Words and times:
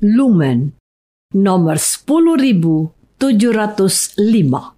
Lumen 0.00 0.72
nomor 1.34 1.78
10705. 1.78 4.77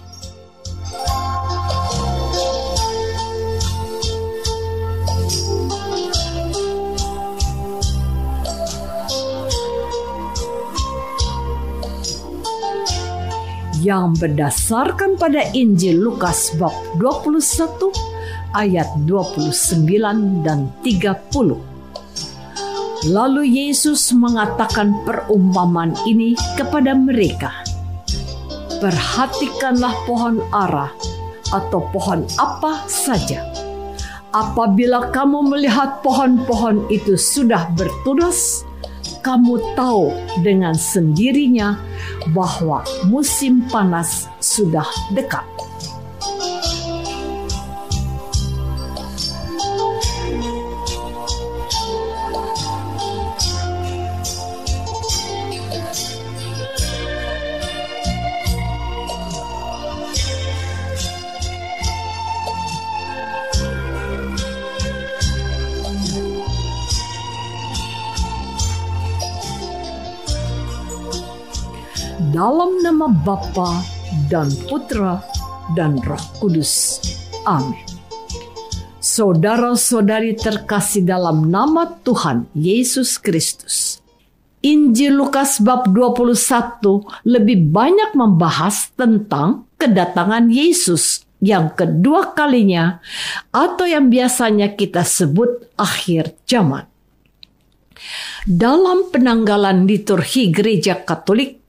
yang 13.81 14.13
berdasarkan 14.13 15.17
pada 15.17 15.41
Injil 15.57 15.97
Lukas 15.97 16.53
bab 16.61 16.69
21 17.01 17.89
ayat 18.53 18.85
29 19.09 19.49
dan 20.45 20.69
30. 20.85 23.09
Lalu 23.09 23.43
Yesus 23.49 24.13
mengatakan 24.13 24.93
perumpamaan 25.01 25.97
ini 26.05 26.37
kepada 26.53 26.93
mereka. 26.93 27.49
Perhatikanlah 28.77 29.97
pohon 30.05 30.37
ara 30.53 30.93
atau 31.49 31.81
pohon 31.89 32.21
apa 32.37 32.85
saja. 32.85 33.41
Apabila 34.31 35.11
kamu 35.11 35.51
melihat 35.51 35.99
pohon-pohon 36.05 36.87
itu 36.87 37.19
sudah 37.19 37.67
bertunas, 37.75 38.63
kamu 39.25 39.59
tahu 39.75 40.13
dengan 40.41 40.73
sendirinya 40.73 41.77
bahwa 42.29 42.83
musim 43.09 43.65
panas 43.69 44.29
sudah 44.39 44.85
dekat. 45.13 45.45
Dalam 72.41 72.81
nama 72.81 73.05
Bapa 73.05 73.85
dan 74.25 74.49
Putra 74.65 75.21
dan 75.77 76.01
Roh 76.01 76.25
Kudus. 76.41 76.97
Amin. 77.45 77.77
Saudara-saudari 78.97 80.33
terkasih 80.33 81.05
dalam 81.05 81.53
nama 81.53 82.01
Tuhan 82.01 82.49
Yesus 82.57 83.21
Kristus. 83.21 84.01
Injil 84.65 85.21
Lukas 85.21 85.61
bab 85.61 85.93
21 85.93 87.29
lebih 87.29 87.69
banyak 87.69 88.17
membahas 88.17 88.89
tentang 88.97 89.69
kedatangan 89.77 90.49
Yesus 90.49 91.21
yang 91.45 91.69
kedua 91.77 92.33
kalinya 92.33 93.05
atau 93.53 93.85
yang 93.85 94.09
biasanya 94.09 94.73
kita 94.73 95.05
sebut 95.05 95.69
akhir 95.77 96.33
zaman. 96.49 96.89
Dalam 98.49 99.13
penanggalan 99.13 99.85
liturgi 99.85 100.49
gereja 100.49 100.97
Katolik 100.97 101.60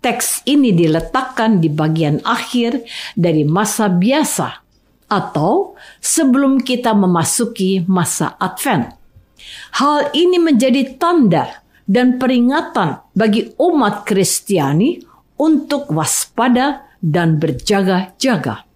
teks 0.00 0.44
ini 0.48 0.72
diletakkan 0.72 1.60
di 1.60 1.68
bagian 1.68 2.24
akhir 2.24 2.84
dari 3.16 3.44
masa 3.44 3.92
biasa 3.92 4.64
atau 5.10 5.76
sebelum 6.00 6.62
kita 6.62 6.96
memasuki 6.96 7.84
masa 7.84 8.36
Advent. 8.40 8.96
Hal 9.80 10.12
ini 10.12 10.36
menjadi 10.40 10.96
tanda 10.96 11.64
dan 11.84 12.16
peringatan 12.16 13.02
bagi 13.12 13.50
umat 13.58 14.06
Kristiani 14.06 15.02
untuk 15.40 15.90
waspada 15.90 16.94
dan 17.00 17.40
berjaga-jaga. 17.40 18.68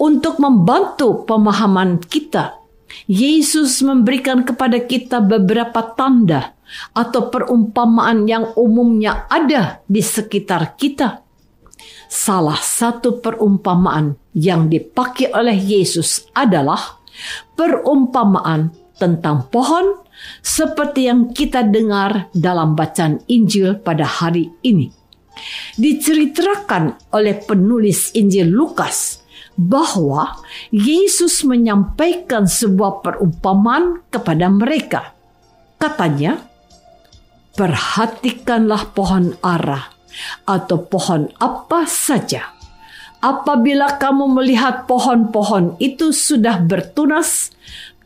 Untuk 0.00 0.40
membantu 0.40 1.28
pemahaman 1.28 2.00
kita, 2.00 2.56
Yesus 3.04 3.84
memberikan 3.84 4.46
kepada 4.46 4.80
kita 4.80 5.20
beberapa 5.20 5.84
tanda 5.92 6.56
atau 6.94 7.30
perumpamaan 7.32 8.26
yang 8.26 8.52
umumnya 8.54 9.26
ada 9.30 9.82
di 9.86 10.02
sekitar 10.02 10.74
kita. 10.78 11.22
Salah 12.10 12.58
satu 12.58 13.22
perumpamaan 13.22 14.18
yang 14.34 14.66
dipakai 14.66 15.30
oleh 15.30 15.54
Yesus 15.54 16.26
adalah 16.34 16.98
perumpamaan 17.54 18.74
tentang 18.98 19.46
pohon 19.48 20.02
seperti 20.44 21.08
yang 21.08 21.32
kita 21.32 21.64
dengar 21.64 22.28
dalam 22.36 22.76
bacaan 22.76 23.22
Injil 23.30 23.80
pada 23.80 24.04
hari 24.04 24.52
ini. 24.66 24.92
Diceritakan 25.80 27.14
oleh 27.16 27.38
penulis 27.40 28.12
Injil 28.12 28.52
Lukas 28.52 29.24
bahwa 29.56 30.40
Yesus 30.68 31.46
menyampaikan 31.48 32.44
sebuah 32.44 33.00
perumpamaan 33.00 34.04
kepada 34.12 34.52
mereka. 34.52 35.16
Katanya, 35.80 36.49
perhatikanlah 37.54 38.92
pohon 38.94 39.34
ara 39.42 39.90
atau 40.46 40.78
pohon 40.84 41.30
apa 41.38 41.86
saja. 41.86 42.54
Apabila 43.20 44.00
kamu 44.00 44.32
melihat 44.32 44.88
pohon-pohon 44.88 45.76
itu 45.76 46.08
sudah 46.08 46.56
bertunas, 46.64 47.52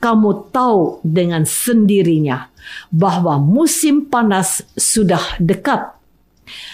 kamu 0.02 0.50
tahu 0.50 0.98
dengan 1.06 1.46
sendirinya 1.46 2.50
bahwa 2.90 3.38
musim 3.38 4.10
panas 4.10 4.66
sudah 4.74 5.38
dekat. 5.38 5.94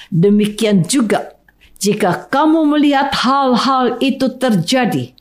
Demikian 0.09 0.89
juga, 0.89 1.37
jika 1.79 2.27
kamu 2.33 2.75
melihat 2.75 3.13
hal-hal 3.13 4.01
itu 4.03 4.33
terjadi, 4.41 5.13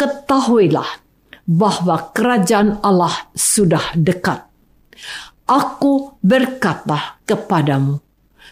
ketahuilah 0.00 1.04
bahwa 1.44 2.10
kerajaan 2.16 2.80
Allah 2.80 3.28
sudah 3.36 3.92
dekat. 3.92 4.48
Aku 5.44 6.16
berkata 6.24 7.20
kepadamu, 7.28 8.00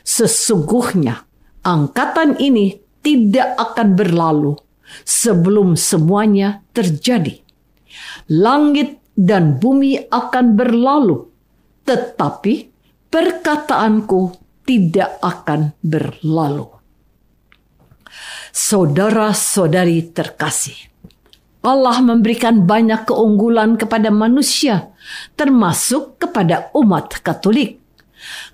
sesungguhnya 0.04 1.24
angkatan 1.64 2.36
ini 2.36 2.84
tidak 3.00 3.56
akan 3.56 3.96
berlalu 3.96 4.52
sebelum 5.00 5.72
semuanya 5.72 6.60
terjadi. 6.76 7.40
Langit 8.28 9.00
dan 9.16 9.56
bumi 9.56 10.04
akan 10.04 10.52
berlalu, 10.52 11.32
tetapi 11.88 12.68
perkataanku 13.08 14.20
tidak 14.68 15.16
akan 15.24 15.72
berlalu. 15.80 16.68
Saudara-saudari 18.52 20.12
terkasih, 20.12 20.91
Allah 21.62 22.02
memberikan 22.02 22.66
banyak 22.66 23.06
keunggulan 23.06 23.78
kepada 23.78 24.10
manusia, 24.10 24.90
termasuk 25.38 26.18
kepada 26.18 26.74
umat 26.74 27.22
Katolik. 27.22 27.78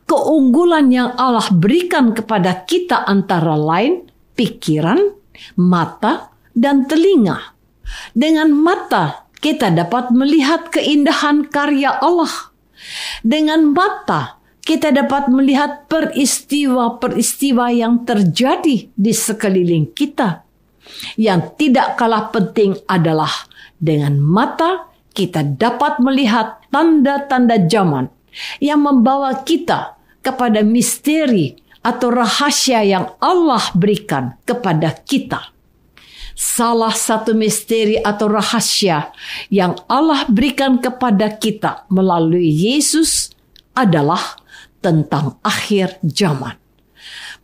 Keunggulan 0.04 0.92
yang 0.92 1.16
Allah 1.16 1.48
berikan 1.52 2.12
kepada 2.12 2.64
kita 2.68 3.04
antara 3.08 3.56
lain 3.56 4.08
pikiran, 4.36 5.00
mata, 5.60 6.32
dan 6.52 6.84
telinga. 6.88 7.56
Dengan 8.12 8.52
mata, 8.52 9.28
kita 9.40 9.72
dapat 9.72 10.12
melihat 10.12 10.68
keindahan 10.68 11.48
karya 11.48 11.96
Allah. 12.00 12.52
Dengan 13.24 13.72
mata, 13.72 14.38
kita 14.64 14.92
dapat 14.92 15.32
melihat 15.32 15.88
peristiwa-peristiwa 15.88 17.72
yang 17.72 18.04
terjadi 18.04 18.92
di 18.92 19.12
sekeliling 19.16 19.96
kita. 19.96 20.47
Yang 21.18 21.58
tidak 21.60 21.98
kalah 21.98 22.30
penting 22.32 22.78
adalah 22.86 23.30
dengan 23.78 24.18
mata 24.18 24.90
kita 25.14 25.42
dapat 25.42 25.98
melihat 25.98 26.62
tanda-tanda 26.70 27.66
zaman 27.66 28.06
yang 28.62 28.82
membawa 28.84 29.42
kita 29.42 29.98
kepada 30.22 30.62
misteri 30.62 31.58
atau 31.82 32.10
rahasia 32.10 32.84
yang 32.84 33.16
Allah 33.18 33.62
berikan 33.74 34.36
kepada 34.44 34.92
kita 35.02 35.54
salah 36.38 36.94
satu 36.94 37.34
misteri 37.34 37.98
atau 37.98 38.30
rahasia 38.30 39.10
yang 39.50 39.74
Allah 39.90 40.22
berikan 40.30 40.78
kepada 40.78 41.34
kita 41.34 41.90
melalui 41.90 42.46
Yesus 42.46 43.34
adalah 43.74 44.38
tentang 44.78 45.42
akhir 45.42 45.98
zaman. 46.06 46.54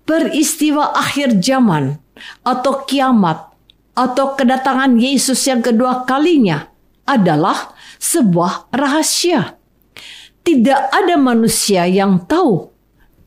Peristiwa 0.05 0.93
akhir 0.93 1.41
zaman 1.41 1.97
atau 2.45 2.85
kiamat 2.85 3.57
atau 3.97 4.37
kedatangan 4.37 5.01
Yesus 5.01 5.41
yang 5.49 5.65
kedua 5.65 6.05
kalinya 6.05 6.69
adalah 7.09 7.73
sebuah 7.97 8.69
rahasia. 8.75 9.57
Tidak 10.45 10.93
ada 10.93 11.17
manusia 11.17 11.89
yang 11.89 12.21
tahu 12.29 12.69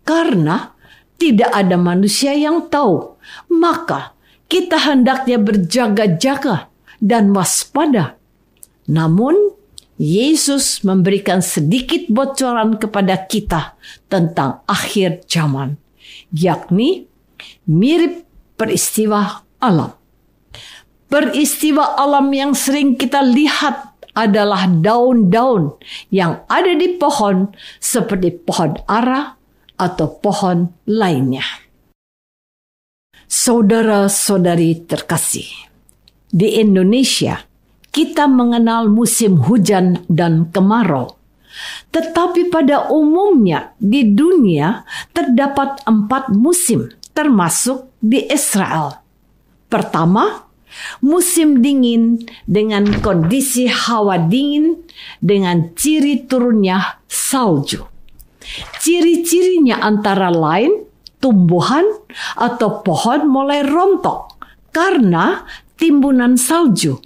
karena 0.06 0.78
tidak 1.18 1.50
ada 1.50 1.76
manusia 1.76 2.38
yang 2.38 2.70
tahu. 2.70 3.18
Maka 3.50 4.14
kita 4.46 4.78
hendaknya 4.78 5.42
berjaga-jaga 5.42 6.70
dan 7.02 7.34
waspada. 7.34 8.16
Namun, 8.88 9.36
Yesus 9.98 10.86
memberikan 10.86 11.42
sedikit 11.42 12.06
bocoran 12.08 12.78
kepada 12.78 13.26
kita 13.26 13.76
tentang 14.06 14.62
akhir 14.70 15.26
zaman, 15.26 15.82
yakni 16.34 17.08
mirip 17.70 18.26
peristiwa 18.58 19.46
alam. 19.62 19.94
Peristiwa 21.08 21.96
alam 21.96 22.28
yang 22.36 22.52
sering 22.52 23.00
kita 23.00 23.24
lihat 23.24 23.96
adalah 24.18 24.68
daun-daun 24.68 25.78
yang 26.10 26.44
ada 26.50 26.74
di 26.74 26.98
pohon 26.98 27.54
seperti 27.78 28.34
pohon 28.34 28.76
ara 28.90 29.38
atau 29.78 30.08
pohon 30.18 30.68
lainnya. 30.90 31.46
Saudara-saudari 33.28 34.88
terkasih, 34.88 35.48
di 36.32 36.58
Indonesia 36.58 37.44
kita 37.92 38.26
mengenal 38.26 38.90
musim 38.90 39.38
hujan 39.42 40.06
dan 40.10 40.50
kemarau. 40.50 41.17
Tetapi 41.92 42.52
pada 42.52 42.92
umumnya 42.92 43.74
di 43.82 44.14
dunia 44.14 44.86
terdapat 45.12 45.82
empat 45.88 46.34
musim 46.34 46.92
termasuk 47.18 47.90
di 47.98 48.30
Israel. 48.30 49.02
Pertama, 49.68 50.48
musim 51.02 51.66
dingin 51.66 52.22
dengan 52.46 53.02
kondisi 53.02 53.66
hawa 53.66 54.22
dingin 54.22 54.86
dengan 55.18 55.74
ciri 55.74 56.30
turunnya 56.30 57.02
salju. 57.10 57.84
Ciri-cirinya 58.80 59.84
antara 59.84 60.32
lain 60.32 60.88
tumbuhan 61.20 61.84
atau 62.38 62.86
pohon 62.86 63.28
mulai 63.28 63.66
rontok 63.66 64.40
karena 64.72 65.44
timbunan 65.76 66.38
salju. 66.38 67.02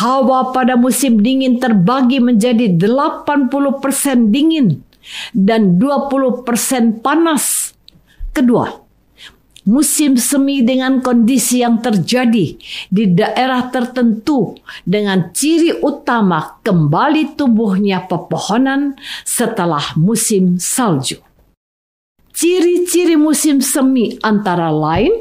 Hawa 0.00 0.52
pada 0.52 0.76
musim 0.76 1.24
dingin 1.24 1.56
terbagi 1.56 2.20
menjadi 2.20 2.76
80% 2.76 4.28
dingin 4.28 4.84
dan 5.32 5.80
20% 5.80 7.00
panas. 7.00 7.72
Kedua, 8.34 8.68
musim 9.64 10.20
semi 10.20 10.60
dengan 10.60 11.00
kondisi 11.00 11.64
yang 11.64 11.80
terjadi 11.80 12.46
di 12.92 13.04
daerah 13.16 13.72
tertentu 13.72 14.58
dengan 14.84 15.32
ciri 15.32 15.80
utama 15.80 16.60
kembali 16.60 17.32
tumbuhnya 17.38 18.04
pepohonan 18.04 18.98
setelah 19.24 19.96
musim 19.96 20.60
salju. 20.60 21.16
Ciri-ciri 22.34 23.14
musim 23.14 23.62
semi 23.62 24.18
antara 24.20 24.68
lain 24.68 25.14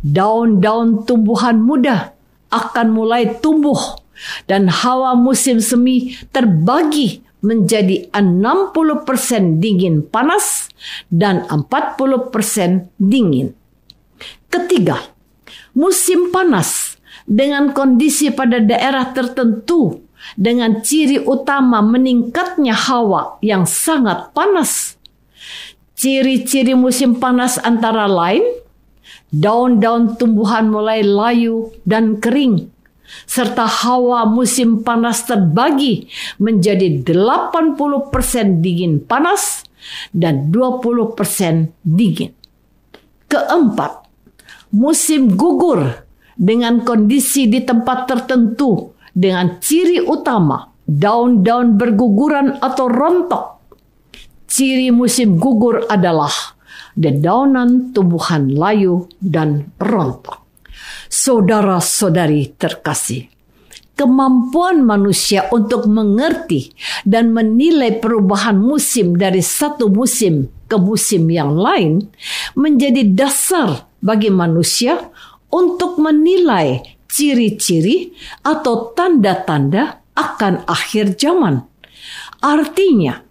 daun-daun 0.00 1.04
tumbuhan 1.04 1.60
muda 1.60 2.15
akan 2.50 2.86
mulai 2.92 3.38
tumbuh 3.38 3.98
dan 4.48 4.68
hawa 4.70 5.12
musim 5.18 5.60
semi 5.60 6.16
terbagi 6.32 7.22
menjadi 7.44 8.08
60% 8.10 9.62
dingin 9.62 10.02
panas 10.02 10.72
dan 11.12 11.44
40% 11.46 12.90
dingin. 12.96 13.54
Ketiga, 14.48 14.98
musim 15.76 16.32
panas 16.32 16.96
dengan 17.28 17.70
kondisi 17.76 18.32
pada 18.32 18.58
daerah 18.58 19.12
tertentu 19.12 20.00
dengan 20.34 20.80
ciri 20.80 21.22
utama 21.22 21.84
meningkatnya 21.84 22.74
hawa 22.74 23.38
yang 23.44 23.68
sangat 23.68 24.32
panas 24.32 24.96
Ciri-ciri 25.96 26.76
musim 26.76 27.16
panas 27.16 27.56
antara 27.56 28.04
lain 28.04 28.44
daun-daun 29.36 30.16
tumbuhan 30.16 30.72
mulai 30.72 31.04
layu 31.04 31.68
dan 31.84 32.16
kering 32.16 32.72
serta 33.28 33.68
hawa 33.68 34.24
musim 34.26 34.82
panas 34.82 35.28
terbagi 35.28 36.08
menjadi 36.40 37.04
80% 37.04 38.64
dingin 38.64 38.98
panas 39.04 39.62
dan 40.10 40.50
20% 40.50 41.14
dingin. 41.86 42.32
Keempat, 43.30 43.92
musim 44.74 45.36
gugur 45.36 45.84
dengan 46.34 46.82
kondisi 46.82 47.46
di 47.46 47.62
tempat 47.62 48.10
tertentu 48.10 48.94
dengan 49.14 49.62
ciri 49.62 50.02
utama 50.02 50.66
daun-daun 50.86 51.78
berguguran 51.78 52.58
atau 52.62 52.86
rontok 52.86 53.56
Ciri 54.46 54.94
musim 54.94 55.42
gugur 55.42 55.90
adalah 55.90 56.30
dedaunan 56.96 57.92
tumbuhan 57.92 58.50
layu 58.50 59.06
dan 59.20 59.70
rontok. 59.76 60.42
Saudara-saudari 61.06 62.56
terkasih, 62.58 63.30
kemampuan 63.94 64.82
manusia 64.82 65.46
untuk 65.54 65.86
mengerti 65.86 66.74
dan 67.06 67.30
menilai 67.30 68.02
perubahan 68.02 68.58
musim 68.58 69.14
dari 69.14 69.44
satu 69.44 69.86
musim 69.86 70.50
ke 70.66 70.74
musim 70.80 71.30
yang 71.30 71.54
lain 71.54 72.10
menjadi 72.58 73.06
dasar 73.06 73.86
bagi 74.02 74.34
manusia 74.34 74.98
untuk 75.52 76.02
menilai 76.02 76.82
ciri-ciri 77.06 78.10
atau 78.42 78.90
tanda-tanda 78.92 80.02
akan 80.18 80.66
akhir 80.66 81.14
zaman. 81.14 81.62
Artinya, 82.42 83.26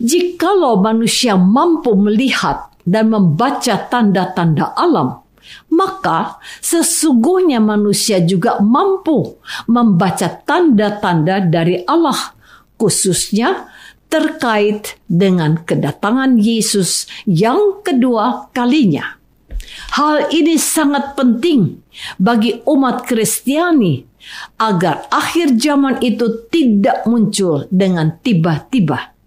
Jikalau 0.00 0.80
manusia 0.80 1.36
mampu 1.36 1.92
melihat 1.92 2.67
dan 2.88 3.12
membaca 3.12 3.76
tanda-tanda 3.92 4.72
alam, 4.72 5.20
maka 5.68 6.40
sesungguhnya 6.64 7.60
manusia 7.60 8.24
juga 8.24 8.60
mampu 8.64 9.36
membaca 9.68 10.28
tanda-tanda 10.44 11.44
dari 11.44 11.84
Allah, 11.84 12.32
khususnya 12.80 13.68
terkait 14.08 14.96
dengan 15.04 15.60
kedatangan 15.60 16.40
Yesus 16.40 17.04
yang 17.28 17.84
kedua 17.84 18.48
kalinya. 18.56 19.20
Hal 20.00 20.32
ini 20.32 20.56
sangat 20.56 21.12
penting 21.12 21.84
bagi 22.16 22.64
umat 22.64 23.04
Kristiani 23.04 24.00
agar 24.56 25.08
akhir 25.12 25.60
zaman 25.60 26.00
itu 26.00 26.48
tidak 26.48 27.04
muncul 27.04 27.68
dengan 27.68 28.16
tiba-tiba 28.20 29.17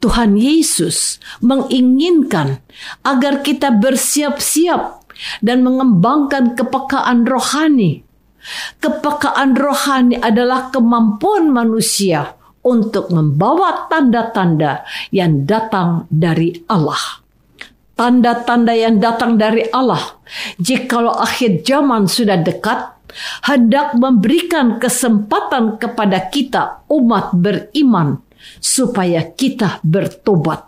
Tuhan 0.00 0.36
Yesus 0.36 1.18
menginginkan 1.40 2.60
agar 3.02 3.40
kita 3.40 3.72
bersiap-siap 3.74 5.08
dan 5.40 5.64
mengembangkan 5.64 6.52
kepekaan 6.52 7.24
rohani 7.24 8.06
Kepekaan 8.78 9.58
rohani 9.58 10.16
adalah 10.22 10.70
kemampuan 10.70 11.50
manusia 11.50 12.38
untuk 12.62 13.10
membawa 13.10 13.90
tanda-tanda 13.90 14.86
yang 15.10 15.46
datang 15.46 16.06
dari 16.10 16.54
Allah. 16.70 17.22
Tanda-tanda 17.96 18.76
yang 18.76 19.00
datang 19.00 19.40
dari 19.40 19.64
Allah, 19.72 20.20
jikalau 20.60 21.16
akhir 21.16 21.64
zaman 21.64 22.04
sudah 22.04 22.36
dekat, 22.44 22.92
hendak 23.48 23.96
memberikan 23.96 24.76
kesempatan 24.76 25.80
kepada 25.80 26.28
kita, 26.28 26.84
umat 26.92 27.32
beriman, 27.32 28.20
supaya 28.58 29.24
kita 29.24 29.80
bertobat. 29.82 30.66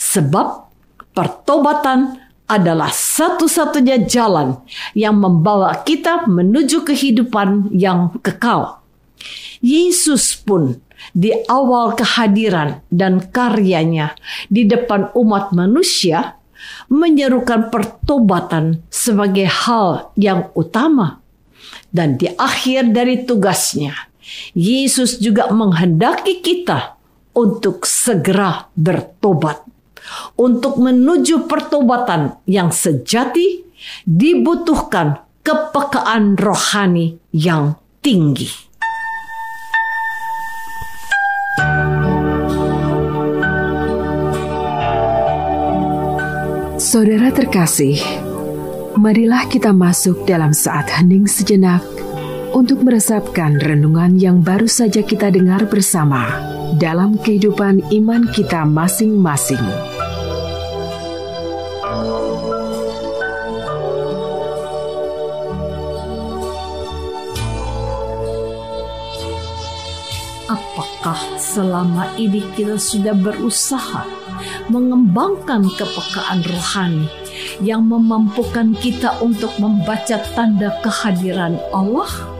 Sebab 0.00 0.48
pertobatan 1.12 2.20
adalah 2.50 2.90
satu-satunya 2.90 4.10
jalan 4.10 4.58
yang 4.98 5.14
membawa 5.14 5.86
kita 5.86 6.26
menuju 6.26 6.82
kehidupan 6.82 7.70
yang 7.70 8.10
kekal. 8.18 8.82
Yesus 9.62 10.34
pun 10.34 10.82
di 11.14 11.30
awal 11.46 11.94
kehadiran 11.94 12.82
dan 12.90 13.30
karyanya 13.30 14.18
di 14.50 14.66
depan 14.66 15.14
umat 15.14 15.54
manusia 15.54 16.40
menyerukan 16.90 17.70
pertobatan 17.70 18.82
sebagai 18.90 19.46
hal 19.46 20.10
yang 20.18 20.50
utama. 20.58 21.22
Dan 21.90 22.18
di 22.18 22.30
akhir 22.30 22.94
dari 22.94 23.26
tugasnya, 23.26 23.94
Yesus 24.54 25.18
juga 25.18 25.50
menghendaki 25.50 26.38
kita 26.38 26.99
untuk 27.34 27.86
segera 27.86 28.68
bertobat 28.74 29.70
untuk 30.38 30.80
menuju 30.80 31.46
pertobatan 31.46 32.40
yang 32.48 32.72
sejati 32.72 33.64
dibutuhkan 34.04 35.24
kepekaan 35.40 36.36
rohani 36.36 37.16
yang 37.32 37.76
tinggi. 38.04 38.48
Saudara 46.80 47.30
terkasih, 47.30 48.00
marilah 48.98 49.46
kita 49.46 49.70
masuk 49.70 50.26
dalam 50.26 50.50
saat 50.50 50.90
hening 50.90 51.28
sejenak 51.28 51.84
untuk 52.50 52.82
meresapkan 52.82 53.62
renungan 53.62 54.18
yang 54.18 54.42
baru 54.42 54.66
saja 54.66 55.04
kita 55.06 55.30
dengar 55.30 55.70
bersama 55.70 56.49
dalam 56.78 57.18
kehidupan 57.18 57.82
iman 57.90 58.22
kita 58.30 58.62
masing-masing. 58.62 59.62
Apakah 70.50 71.18
selama 71.38 72.10
ini 72.18 72.42
kita 72.54 72.78
sudah 72.78 73.14
berusaha 73.14 74.06
mengembangkan 74.70 75.66
kepekaan 75.74 76.42
rohani 76.46 77.06
yang 77.62 77.86
memampukan 77.86 78.74
kita 78.78 79.18
untuk 79.22 79.50
membaca 79.58 80.22
tanda 80.34 80.74
kehadiran 80.82 81.58
Allah? 81.74 82.39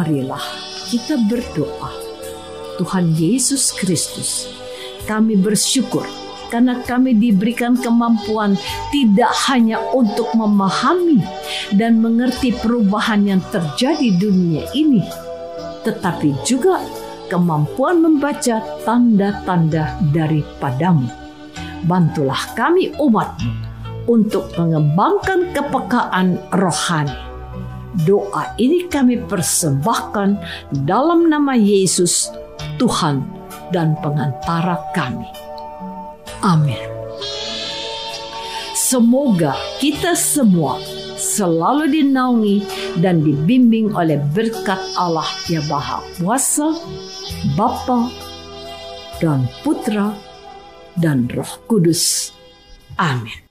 Marilah 0.00 0.40
kita 0.88 1.20
berdoa. 1.28 1.92
Tuhan 2.80 3.12
Yesus 3.20 3.76
Kristus, 3.76 4.48
kami 5.04 5.36
bersyukur 5.36 6.08
karena 6.48 6.80
kami 6.88 7.12
diberikan 7.12 7.76
kemampuan 7.76 8.56
tidak 8.88 9.28
hanya 9.44 9.76
untuk 9.92 10.32
memahami 10.32 11.20
dan 11.76 12.00
mengerti 12.00 12.56
perubahan 12.56 13.28
yang 13.28 13.44
terjadi 13.52 14.00
di 14.00 14.16
dunia 14.16 14.64
ini, 14.72 15.04
tetapi 15.84 16.32
juga 16.48 16.80
kemampuan 17.28 18.00
membaca 18.00 18.64
tanda-tanda 18.88 20.00
daripadamu. 20.16 21.12
Bantulah 21.84 22.56
kami 22.56 22.96
umatmu 22.96 23.52
untuk 24.08 24.48
mengembangkan 24.56 25.52
kepekaan 25.52 26.40
rohani 26.56 27.29
Doa 28.06 28.54
ini 28.58 28.86
kami 28.86 29.18
persembahkan 29.26 30.38
dalam 30.86 31.26
nama 31.26 31.58
Yesus, 31.58 32.30
Tuhan 32.78 33.26
dan 33.74 33.98
pengantara 33.98 34.78
kami. 34.94 35.26
Amin. 36.46 36.78
Semoga 38.78 39.54
kita 39.78 40.14
semua 40.18 40.78
selalu 41.20 42.00
dinaungi 42.00 42.64
dan 42.98 43.22
dibimbing 43.22 43.92
oleh 43.94 44.18
berkat 44.34 44.80
Allah 44.98 45.26
yang 45.46 45.62
Maha 45.68 46.02
Kuasa, 46.18 46.74
Bapa 47.54 48.10
dan 49.22 49.46
Putra 49.62 50.16
dan 50.98 51.28
Roh 51.30 51.52
Kudus. 51.68 52.34
Amin. 52.98 53.50